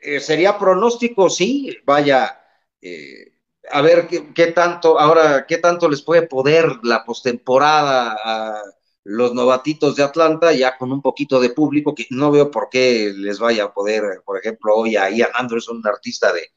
[0.00, 2.40] eh, sería pronóstico, sí, vaya,
[2.80, 3.32] eh,
[3.70, 8.62] a ver qué, qué, tanto, ahora, qué tanto les puede poder la postemporada a,
[9.04, 13.12] los novatitos de Atlanta, ya con un poquito de público, que no veo por qué
[13.14, 16.48] les vaya a poder, por ejemplo, hoy a Ian Anderson, un artista de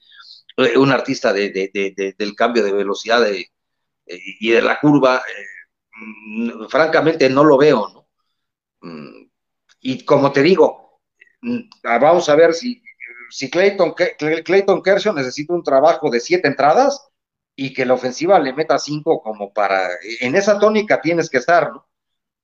[0.57, 3.51] un artista de, de, de, del cambio de velocidad eh,
[4.05, 5.45] y de la curva, eh,
[5.99, 8.07] mm, francamente no lo veo, ¿no?
[8.81, 9.29] Mm,
[9.81, 11.01] y como te digo,
[11.41, 12.81] mm, vamos a ver si,
[13.29, 13.93] si Clayton,
[14.45, 17.09] Clayton Kershaw necesita un trabajo de siete entradas
[17.55, 19.89] y que la ofensiva le meta cinco como para,
[20.21, 21.87] en esa tónica tienes que estar, ¿no?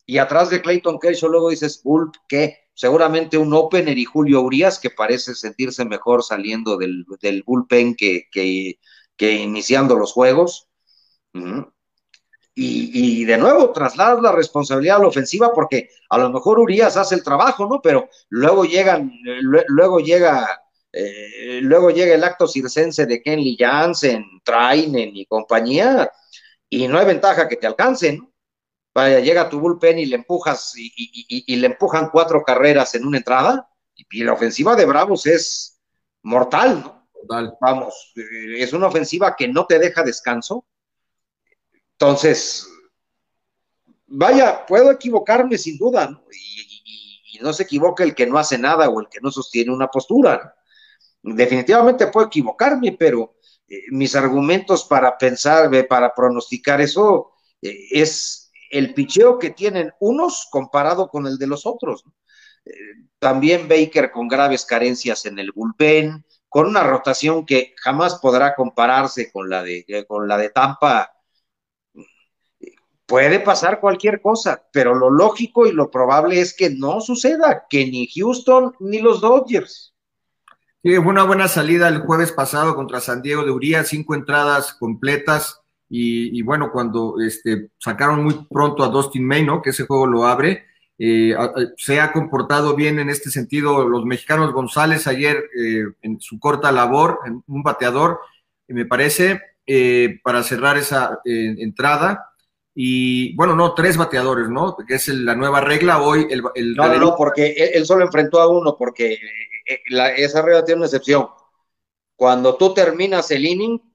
[0.06, 2.61] Y atrás de Clayton Kershaw luego dices, Bulp, ¿qué?
[2.74, 8.28] Seguramente un opener y Julio Urias que parece sentirse mejor saliendo del, del bullpen que,
[8.32, 8.78] que,
[9.32, 10.68] iniciando los juegos.
[11.34, 16.98] y, y, de nuevo, trasladas la responsabilidad a la ofensiva porque a lo mejor Urias
[16.98, 17.82] hace el trabajo, ¿no?
[17.82, 19.14] Pero luego llegan,
[19.68, 26.12] luego llega, eh, luego llega el acto circense de Kenley Jansen, Trainen y compañía,
[26.70, 28.31] y no hay ventaja que te alcancen,
[28.94, 33.70] vaya, llega tu bullpen y le empujas y, le empujan cuatro carreras en una entrada,
[33.96, 35.80] y, la ofensiva de Bravos es
[36.24, 37.02] mortal, ¿no?
[37.62, 40.66] Vamos, eh, es una ofensiva que no te deja descanso.
[41.94, 42.68] Entonces,
[44.08, 46.24] vaya, puedo equivocarme sin duda, ¿no?
[46.32, 49.88] Y, no se equivoca el que no hace nada o el que no sostiene una
[49.88, 50.54] postura.
[51.24, 53.36] Definitivamente puedo equivocarme, pero
[53.68, 58.41] eh, mis argumentos para pensar, para pronosticar eso, eh, es
[58.72, 62.04] el picheo que tienen unos comparado con el de los otros.
[62.66, 62.72] Eh,
[63.20, 69.32] también Baker con graves carencias en el bullpen, con una rotación que jamás podrá compararse
[69.32, 71.12] con la de, eh, con la de Tampa.
[73.06, 77.86] Puede pasar cualquier cosa, pero lo lógico y lo probable es que no suceda, que
[77.86, 79.94] ni Houston ni los Dodgers.
[80.84, 84.74] Sí, fue una buena salida el jueves pasado contra San Diego de Uría, cinco entradas
[84.74, 85.61] completas,
[85.94, 89.62] y, bueno, cuando este, sacaron muy pronto a Dustin May, ¿no?
[89.62, 90.64] Que ese juego lo abre,
[90.98, 91.36] eh,
[91.76, 96.72] se ha comportado bien en este sentido los mexicanos González ayer eh, en su corta
[96.72, 98.22] labor, en un bateador,
[98.68, 102.32] me parece, eh, para cerrar esa entrada.
[102.74, 104.78] Y bueno, no, tres bateadores, ¿no?
[104.88, 106.02] Que es la nueva regla.
[106.02, 106.42] Hoy el.
[106.56, 109.18] el no, no, porque él, solo enfrentó a uno, porque
[110.16, 111.28] esa regla tiene una excepción.
[112.16, 113.91] Cuando tú terminas el inning,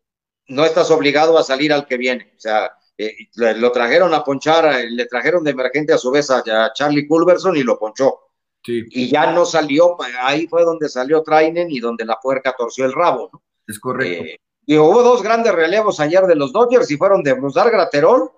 [0.48, 2.32] no estás obligado a salir al que viene.
[2.36, 6.72] O sea, eh, lo trajeron a ponchar, le trajeron de emergente a su vez a,
[6.72, 8.20] Charlie Culverson y lo ponchó.
[8.68, 12.92] Y ya no salió, ahí fue donde salió Trainen y donde la puerca torció el
[12.92, 13.30] rabo.
[13.32, 13.42] ¿no?
[13.66, 14.24] Es correcto.
[14.24, 18.32] Eh, y hubo dos grandes relevos ayer de los Dodgers y fueron de Brusar Graterol,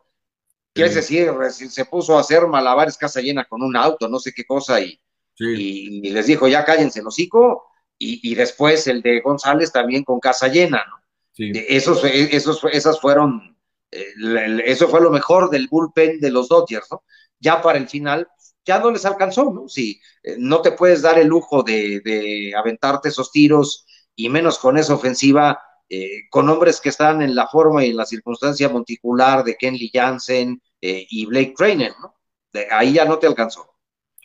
[0.74, 4.34] que es decir, se puso a hacer malabares casa llena con un auto, no sé
[4.34, 5.00] qué cosa, y,
[5.38, 10.20] y, les dijo, ya cállense el hocico, y, y después el de González también con
[10.20, 10.97] casa llena, ¿no?
[11.38, 13.56] Esos, esos, esas fueron,
[13.90, 14.12] eh,
[14.64, 17.04] eso fue lo mejor del bullpen de los Dodgers, ¿no?
[17.38, 18.28] Ya para el final,
[18.64, 19.68] ya no les alcanzó, ¿no?
[19.68, 24.76] Si eh, no te puedes dar el lujo de, aventarte esos tiros y menos con
[24.78, 29.44] esa ofensiva, eh, con hombres que están en la forma y en la circunstancia monticular
[29.44, 32.14] de Kenley Jansen y Blake Trainer, ¿no?
[32.70, 33.74] ahí ya no te alcanzó.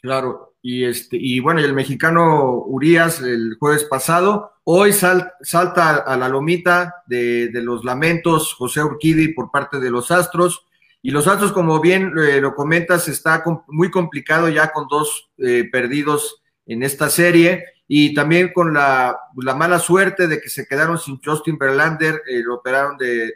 [0.02, 6.16] Claro, y este, y bueno, y el mexicano Urias el jueves pasado Hoy salta a
[6.16, 10.66] la lomita de, los lamentos José Urquidi por parte de los Astros.
[11.02, 15.68] Y los Astros, como bien eh, lo comentas, está muy complicado ya con dos eh,
[15.70, 21.20] perdidos en esta serie y también con la, mala suerte de que se quedaron sin
[21.22, 23.34] Justin Verlander, eh, lo operaron de,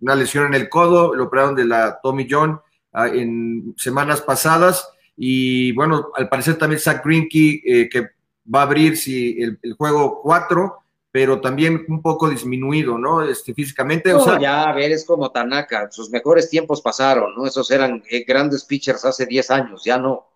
[0.00, 2.58] una lesión en el codo, lo operaron de la Tommy John
[2.94, 4.88] ah, en semanas pasadas
[5.22, 8.10] y bueno, al parecer también Zach Greinke, que
[8.52, 10.78] va a abrir si el, juego 4,
[11.10, 13.22] pero también un poco disminuido, ¿no?
[13.22, 14.14] Este, físicamente.
[14.14, 17.46] o sea, ya, a ver, es como Tanaka, sus mejores tiempos pasaron, ¿no?
[17.46, 20.26] Esos eran eh, grandes pitchers hace 10 años, ya no.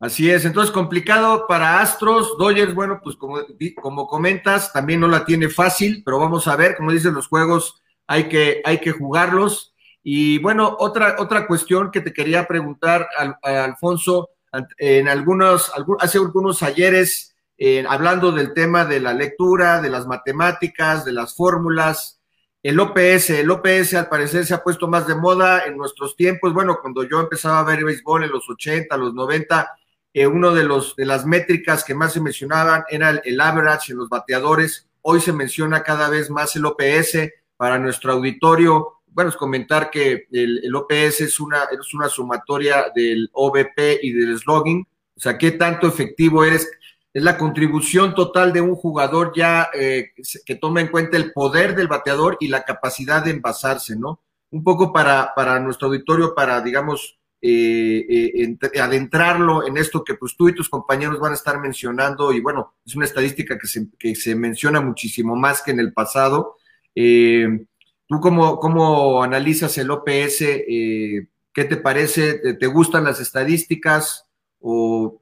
[0.00, 3.38] Así es, entonces complicado para Astros, Dodgers, bueno, pues como,
[3.80, 7.80] como comentas, también no la tiene fácil, pero vamos a ver, como dicen los juegos,
[8.08, 9.71] hay que, hay que jugarlos.
[10.02, 13.08] Y bueno, otra, otra cuestión que te quería preguntar,
[13.42, 14.30] Alfonso,
[14.78, 21.04] en algunos, hace algunos ayeres, eh, hablando del tema de la lectura, de las matemáticas,
[21.04, 22.20] de las fórmulas,
[22.62, 26.52] el OPS, el OPS al parecer se ha puesto más de moda en nuestros tiempos.
[26.54, 29.68] Bueno, cuando yo empezaba a ver béisbol en los 80, los 90,
[30.14, 33.92] eh, uno de los de las métricas que más se mencionaban era el, el, average
[33.92, 34.88] en los bateadores.
[35.00, 40.26] Hoy se menciona cada vez más el OPS para nuestro auditorio bueno, es comentar que
[40.30, 45.52] el, OPS es una, es una sumatoria del OBP y del slogging, o sea, qué
[45.52, 46.70] tanto efectivo eres,
[47.12, 50.12] es la contribución total de un jugador ya eh,
[50.46, 54.20] que toma en cuenta el poder del bateador y la capacidad de envasarse, ¿no?
[54.52, 60.36] un poco para, para nuestro auditorio, para, digamos, eh, eh, adentrarlo en esto que pues
[60.36, 63.88] tú y tus compañeros van a estar mencionando y bueno, es una estadística que se,
[63.98, 66.56] que se menciona muchísimo más que en el pasado.
[66.94, 67.64] Eh,
[68.12, 70.38] ¿Tú cómo, cómo, analizas el OPS?
[70.38, 72.54] ¿Qué te parece?
[72.54, 74.28] ¿Te, gustan las estadísticas
[74.60, 75.18] o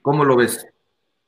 [0.00, 0.66] cómo lo ves?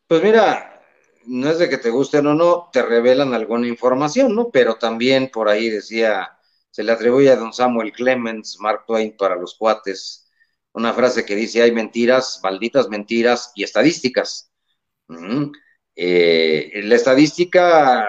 [0.07, 0.83] Pues mira,
[1.27, 4.48] no es de que te gusten o no, te revelan alguna información, ¿no?
[4.48, 6.38] Pero también por ahí decía
[6.70, 10.27] se le atribuye a don Samuel Clemens, Mark Twain para los cuates,
[10.72, 14.51] una frase que dice, hay mentiras, malditas mentiras y estadísticas.
[15.94, 18.09] Eh, la estadística,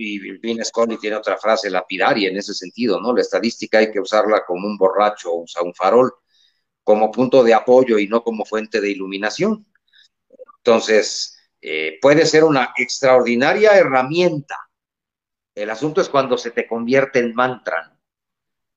[0.00, 3.14] y Vin Scully tiene otra frase lapidaria en ese sentido, ¿no?
[3.14, 6.12] La estadística hay que usarla como un borracho usa un farol,
[6.84, 9.66] como punto de apoyo y no como fuente de iluminación.
[10.58, 14.56] Entonces, eh, puede ser una extraordinaria herramienta.
[15.54, 17.98] El asunto es cuando se te convierte en mantra.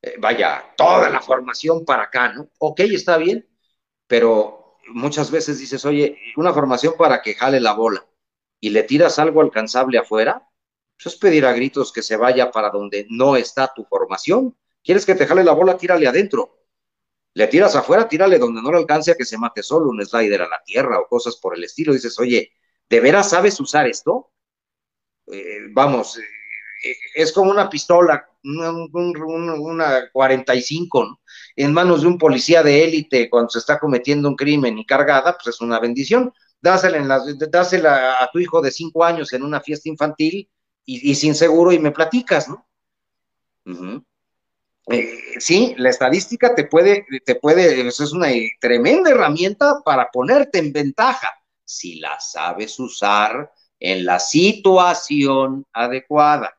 [0.02, 2.50] Eh, vaya, toda la formación para acá, ¿no?
[2.60, 3.48] Ok, está bien,
[4.08, 8.06] pero muchas veces dices, oye, una formación para que jale la bola
[8.60, 10.48] y le tiras algo alcanzable afuera,
[11.02, 14.56] pues es pedir a gritos que se vaya para donde no está tu formación.
[14.84, 15.78] ¿Quieres que te jale la bola?
[15.78, 16.60] Tírale adentro.
[17.34, 20.42] Le tiras afuera, tírale donde no le alcance a que se mate solo un slider
[20.42, 21.94] a la tierra o cosas por el estilo.
[21.94, 22.52] Dices, oye,
[22.90, 24.32] ¿de veras sabes usar esto?
[25.32, 31.20] Eh, vamos, eh, es como una pistola una, 45
[31.56, 35.38] en manos de un policía de élite cuando se está cometiendo un crimen y cargada,
[35.38, 36.34] pues es una bendición.
[36.60, 37.08] Dásela, en
[37.52, 40.50] dásela a tu hijo de 5 años en una fiesta infantil
[40.86, 42.68] y, sin seguro y me platicas, ¿no?
[44.88, 50.60] Eh, sí, la estadística te puede, te puede, eso es una tremenda herramienta para ponerte
[50.60, 51.30] en ventaja
[51.64, 56.58] si la sabes usar en la situación adecuada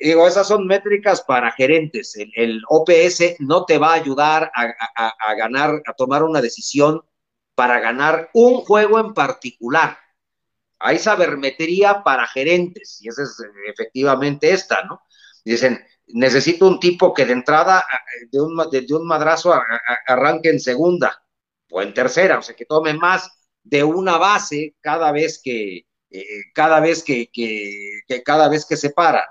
[0.00, 2.16] digo, esas son métricas para gerentes.
[2.34, 7.02] El, OPS no te va a ayudar a, ganar, a tomar una decisión
[7.54, 9.98] para ganar un juego en particular.
[10.80, 13.36] Hay sabermetría para gerentes, y esa es
[13.68, 15.02] efectivamente esta, ¿no?
[15.44, 17.84] Dicen, necesito un tipo que de entrada,
[18.30, 19.54] de un, de, un madrazo,
[20.06, 21.22] arranque en segunda
[21.70, 23.30] o en tercera, o sea, que tome más
[23.62, 28.90] de una base cada vez que, eh, cada vez que, que, cada vez que se
[28.90, 29.26] para.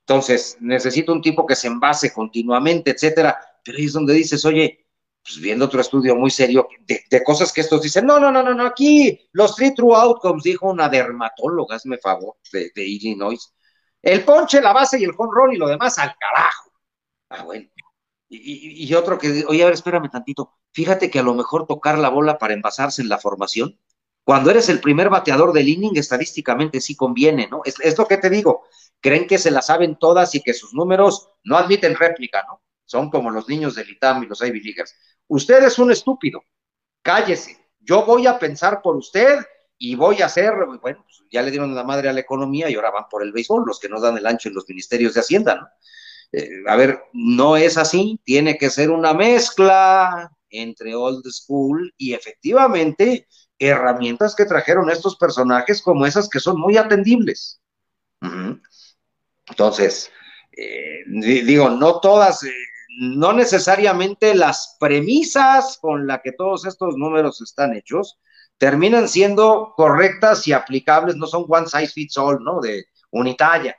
[0.00, 3.38] Entonces, necesito un tipo que se envase continuamente, etcétera.
[3.64, 4.86] Pero ahí es donde dices, oye,
[5.22, 8.54] pues viendo otro estudio muy serio de, cosas que estos dicen, no, no, no, no,
[8.54, 13.52] no, aquí los three true outcomes, dijo una dermatóloga, hazme favor, de, Illinois.
[14.02, 16.72] El ponche, la base y el home y lo demás al carajo.
[17.28, 17.68] Ah, bueno.
[18.28, 20.58] Y, y, otro que, oye, a ver, espérame tantito.
[20.72, 23.78] Fíjate que a lo mejor tocar la bola para envasarse en la formación,
[24.24, 27.62] cuando eres el primer bateador del inning, estadísticamente sí conviene, ¿no?
[27.64, 28.62] Es, es lo que te digo
[29.00, 32.62] creen que se la saben todas y que sus números no admiten réplica, ¿no?
[32.84, 34.96] Son como los niños del ITAM y los Ivy Leaguers.
[35.30, 36.42] Usted es un estúpido,
[37.02, 37.56] cállese.
[37.78, 39.38] Yo voy a pensar por usted
[39.78, 42.74] y voy a hacer, bueno, pues ya le dieron la madre a la economía y
[42.74, 45.20] ahora van por el béisbol, los que no dan el ancho en los ministerios de
[45.20, 45.68] Hacienda, ¿no?
[46.32, 52.12] Eh, a ver, no es así, tiene que ser una mezcla entre old school y
[52.12, 57.60] efectivamente herramientas que trajeron estos personajes como esas que son muy atendibles.
[59.48, 60.10] Entonces,
[60.56, 62.52] eh, digo, no todas, eh,
[62.98, 68.18] no necesariamente las premisas con las que todos estos números están hechos
[68.58, 72.60] terminan siendo correctas y aplicables, no son one size fits all, ¿no?
[72.60, 73.76] De unitalla.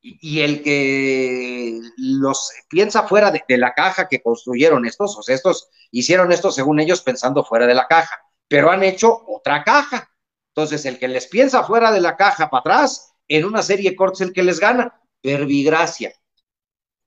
[0.00, 5.68] y, el que los piensa fuera de, la caja que construyeron estos, o sea, estos
[5.90, 8.16] hicieron esto según ellos pensando fuera de la caja,
[8.48, 10.10] pero han hecho otra caja.
[10.54, 14.24] Entonces, el que les piensa fuera de la caja para atrás, en una serie corta
[14.24, 15.00] el que les gana.
[15.22, 16.14] Verbigracia.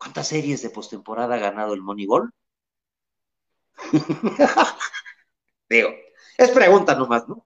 [0.01, 2.31] ¿Cuántas series de postemporada ha ganado el Moneyball?
[5.69, 5.89] Digo,
[6.37, 7.45] es pregunta nomás, ¿no?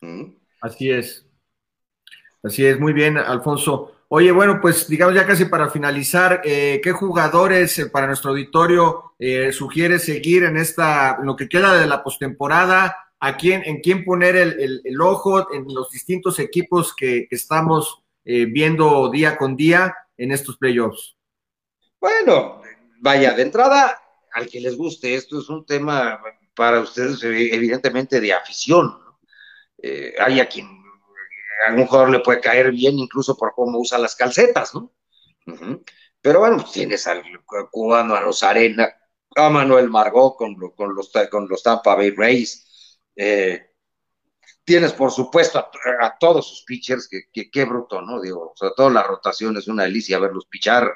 [0.00, 0.36] ¿Mm?
[0.62, 1.26] Así es.
[2.42, 3.92] Así es, muy bien, Alfonso.
[4.08, 9.12] Oye, bueno, pues digamos ya casi para finalizar, eh, ¿qué jugadores eh, para nuestro auditorio
[9.18, 13.10] eh, sugiere seguir en esta, en lo que queda de la postemporada?
[13.20, 19.10] a quién, en quién poner el, ojo en los distintos equipos que, estamos eh, viendo
[19.10, 21.16] día con día en estos playoffs.
[22.00, 22.62] Bueno,
[23.00, 24.00] vaya, de entrada,
[24.32, 26.20] al que les guste, esto es un tema
[26.54, 28.98] para ustedes evidentemente de afición.
[29.78, 30.66] Eh, hay a quien
[31.66, 34.92] a un jugador le puede caer bien incluso por cómo usa las calcetas, ¿no?
[36.22, 37.22] Pero bueno, pues tienes al
[37.70, 38.88] cubano, a Rosarena,
[39.36, 43.70] a Manuel Margot con, con, los, con los Tampa Bay Rays, eh,
[44.64, 48.20] tienes, por supuesto, a, todos sus pitchers, que, qué bruto, ¿no?
[48.20, 50.90] Digo, sobre todo la rotación es una delicia verlos pichar.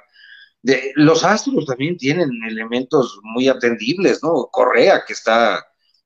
[0.65, 4.49] De, los Astros también tienen elementos muy atendibles, ¿no?
[4.51, 5.63] Correa, que está,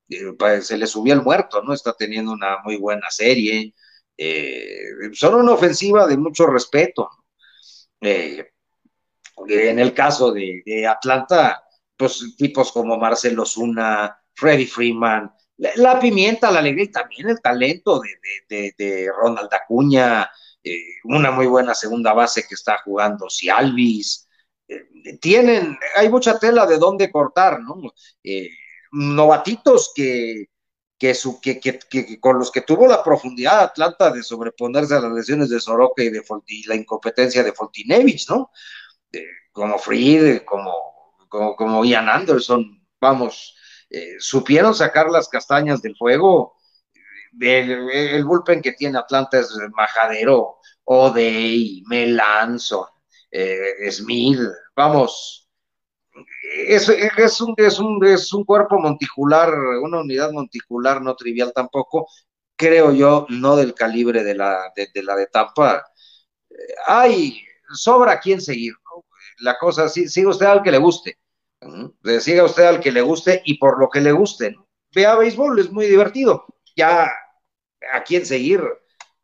[0.09, 1.73] eh, se le subió el muerto, ¿no?
[1.73, 3.73] Está teniendo una muy buena serie.
[4.17, 7.09] Eh, son una ofensiva de mucho respeto.
[8.01, 8.51] Eh,
[9.49, 11.63] en el caso de, de, Atlanta,
[11.97, 18.01] pues tipos como Marcelo Zuna, Freddy Freeman, la, pimienta, la alegría y también el talento
[18.01, 20.29] de, Ronald Acuña,
[21.05, 24.25] una muy buena segunda base que está jugando si Alvis.
[24.25, 24.28] Eh,
[25.21, 27.77] tienen, hay mucha tela de dónde cortar, ¿no?
[28.23, 28.51] Eh,
[28.93, 30.49] novatitos que,
[30.99, 31.15] que,
[32.21, 36.11] con los que tuvo la profundidad Atlanta de sobreponerse a las lesiones de Soroka y,
[36.11, 36.23] de,
[36.67, 38.51] la incompetencia de Fontinevich, ¿no?
[39.53, 40.73] como Fried, como,
[41.29, 43.57] como, como Ian Anderson, vamos,
[43.91, 46.57] eh, supieron sacar las castañas del fuego.
[47.41, 52.87] El, bullpen que tiene Atlanta es Majadero, O'Day, Melanson,
[53.31, 54.41] eh, Smith,
[54.75, 55.49] vamos,
[56.57, 59.53] es, es, un, es, un, es un cuerpo monticular,
[59.83, 62.09] una unidad monticular no trivial tampoco,
[62.57, 65.85] creo yo, no del calibre de la de, la de Tampa.
[66.87, 67.43] Hay,
[67.75, 68.75] sobra quien seguir,
[69.39, 71.19] la cosa, sí, sigue usted al que le guste,
[72.21, 74.57] siga usted al que le guste y por lo que le guste.
[74.95, 76.47] Vea béisbol, es muy divertido.
[76.77, 77.11] Ya
[77.93, 78.63] a quién seguir,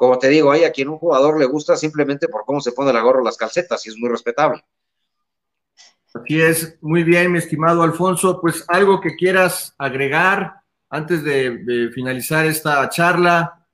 [0.05, 2.93] como te digo, hay a quien un jugador le gusta simplemente por cómo se pone
[2.93, 4.63] la gorra o las calcetas y es muy respetable.
[6.15, 8.41] Así es, muy bien, mi estimado Alfonso.
[8.41, 13.67] Pues algo que quieras agregar antes de finalizar esta charla.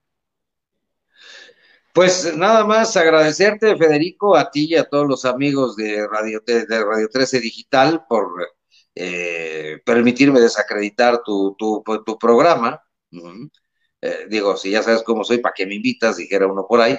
[1.93, 6.85] Pues nada más agradecerte, Federico, a ti y a todos los amigos de Radio, de
[6.85, 8.31] Radio 13 Digital por
[8.95, 12.81] eh, permitirme desacreditar tu, tu, tu programa.
[14.03, 16.17] Eh, digo, si ya sabes cómo soy, ¿para qué me invitas?
[16.17, 16.99] Dijera uno por ahí.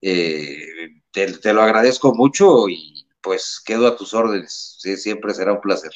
[0.00, 4.76] Eh, te, lo agradezco mucho y pues quedo a tus órdenes.
[4.78, 5.92] Siempre será un placer.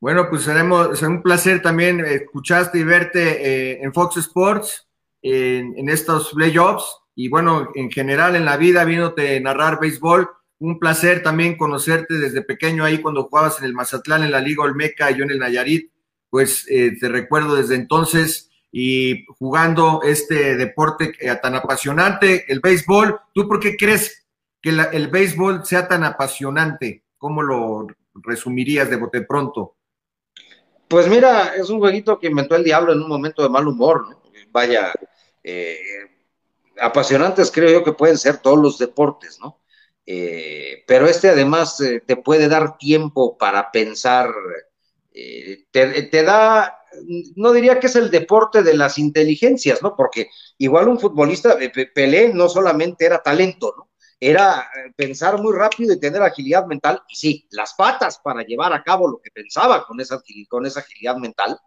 [0.00, 4.86] Bueno, pues seremos, será un placer también escucharte y verte en Fox Sports
[5.22, 6.84] en, en estos playoffs
[7.18, 12.42] y bueno, en general en la vida, viéndote narrar béisbol, un placer también conocerte desde
[12.42, 15.38] pequeño ahí cuando jugabas en el Mazatlán, en la Liga Olmeca y yo en el
[15.38, 15.90] Nayarit,
[16.28, 23.18] pues eh, te recuerdo desde entonces y jugando este deporte tan apasionante, el béisbol.
[23.32, 24.26] ¿Tú por qué crees
[24.60, 27.02] que el béisbol sea tan apasionante?
[27.16, 29.76] ¿Cómo lo resumirías de bote pronto?
[30.88, 34.10] Pues mira, es un jueguito que inventó el diablo en un momento de mal humor,
[34.10, 34.22] ¿no?
[34.52, 34.92] Vaya,
[35.42, 35.80] eh,
[36.78, 39.58] apasionantes creo yo que pueden ser todos los deportes, ¿no?
[40.04, 44.28] Eh, pero este además eh, te puede dar tiempo para pensar,
[45.18, 46.78] eh, te, da,
[47.36, 49.96] no diría que es el deporte de las inteligencias, ¿no?
[49.96, 51.56] Porque igual un futbolista,
[51.94, 53.88] Pelé no solamente era talento, ¿no?
[54.20, 58.82] Era pensar muy rápido y tener agilidad mental, y sí, las patas para llevar a
[58.82, 61.58] cabo lo que pensaba con esa, con esa agilidad mental.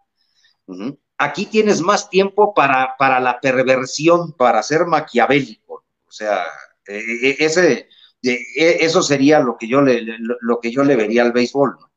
[1.18, 5.84] Aquí tienes más tiempo para, para la perversión, para ser maquiavélico.
[6.06, 6.44] O sea,
[6.86, 7.88] ese,
[8.22, 10.04] eso sería lo que yo le,
[10.40, 11.76] lo que yo le vería al béisbol.
[11.80, 11.89] ¿no?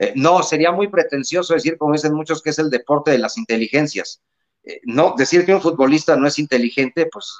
[0.00, 3.36] Eh, no, sería muy pretencioso decir, como dicen muchos, que es el deporte de las
[3.36, 4.22] inteligencias.
[4.62, 7.32] Eh, no, decir que un futbolista no es inteligente, pues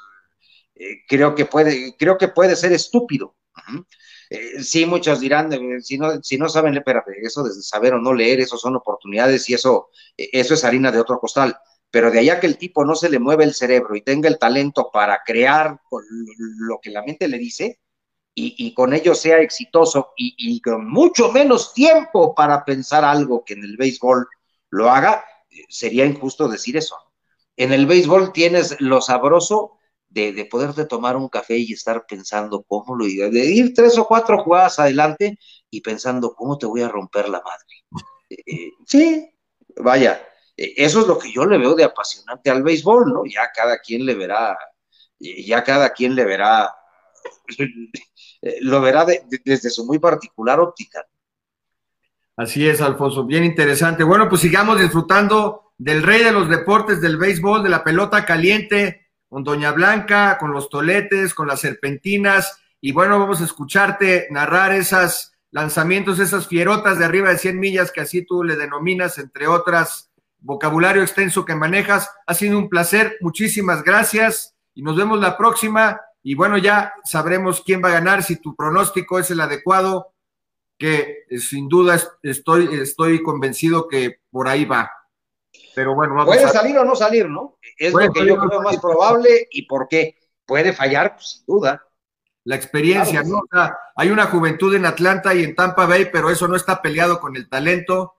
[0.75, 3.35] eh, creo que puede, creo que puede ser estúpido.
[4.29, 5.51] Eh, sí, muchos dirán,
[5.81, 9.49] si, no, si no saben, espérate, eso de saber o no leer, eso son oportunidades
[9.49, 11.57] y eso, eso es harina de otro costal.
[11.89, 14.39] Pero de allá que el tipo no se le mueve el cerebro y tenga el
[14.39, 15.81] talento para crear
[16.59, 17.79] lo que la mente le dice
[18.33, 23.63] y, con ello sea exitoso y, con mucho menos tiempo para pensar algo que en
[23.63, 24.27] el béisbol
[24.69, 25.23] lo haga,
[25.69, 26.95] sería injusto decir eso.
[27.57, 29.77] En el béisbol tienes lo sabroso
[30.07, 33.97] de, de, poderte tomar un café y estar pensando cómo lo iba, de ir tres
[33.97, 35.37] o cuatro jugadas adelante
[35.69, 38.05] y pensando cómo te voy a romper la madre.
[38.29, 39.29] Eh, eh, sí,
[39.77, 40.25] vaya,
[40.57, 43.25] eh, eso es lo que yo le veo de apasionante al béisbol, ¿no?
[43.25, 44.57] Ya cada quien le verá,
[45.19, 46.73] ya cada quien le verá,
[48.61, 49.05] lo verá
[49.43, 51.05] desde su muy particular óptica.
[52.35, 54.03] Así es, Alfonso, bien interesante.
[54.03, 59.09] Bueno, pues sigamos disfrutando del rey de los deportes, del béisbol, de la pelota caliente,
[59.27, 64.73] con Doña Blanca, con los toletes, con las serpentinas, y bueno, vamos a escucharte narrar
[64.73, 69.47] esos lanzamientos, esas fierotas de arriba de 100 millas que así tú le denominas, entre
[69.47, 72.09] otras, vocabulario extenso que manejas.
[72.25, 76.01] Ha sido un placer, muchísimas gracias y nos vemos la próxima.
[76.23, 80.13] Y bueno, ya sabremos quién va a ganar, si tu pronóstico es el adecuado,
[80.77, 84.91] que eh, sin duda estoy, estoy convencido que por ahí va.
[85.75, 87.57] Pero bueno, vamos Puede a salir o no salir, ¿no?
[87.77, 90.17] Es Puede lo que yo no creo más probable y por qué.
[90.45, 91.85] Puede fallar, pues, sin duda.
[92.43, 93.37] la experiencia, Claro ¿no?
[93.39, 96.81] O sea, hay una juventud en Atlanta y en Tampa Bay, pero eso no está
[96.81, 98.15] peleado con el talento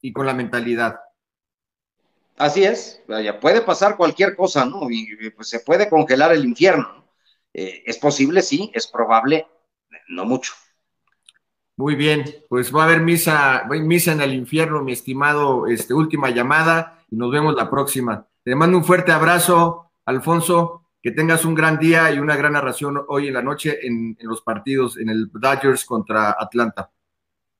[0.00, 0.98] y con la mentalidad.
[2.38, 4.90] Así es, vaya, puede pasar cualquier cosa, ¿no?
[4.90, 7.01] Y y, pues, se puede congelar el infierno.
[7.54, 9.46] Eh, es posible, sí, es probable,
[10.08, 10.52] no mucho.
[11.76, 16.30] Muy bien, pues va a haber misa, misa en el infierno, mi estimado, este, última
[16.30, 18.26] llamada, y nos vemos la próxima.
[18.44, 23.02] Te mando un fuerte abrazo, Alfonso, que tengas un gran día y una gran narración
[23.08, 26.90] hoy en la noche en, en los partidos, en el Dodgers contra Atlanta.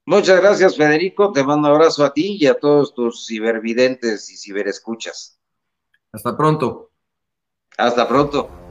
[0.05, 1.33] Muchas gracias, Federico.
[1.33, 5.39] Te mando un abrazo a ti y a todos tus cibervidentes y ciberescuchas.
[6.13, 6.91] Hasta pronto.
[7.79, 8.62] Hasta pronto.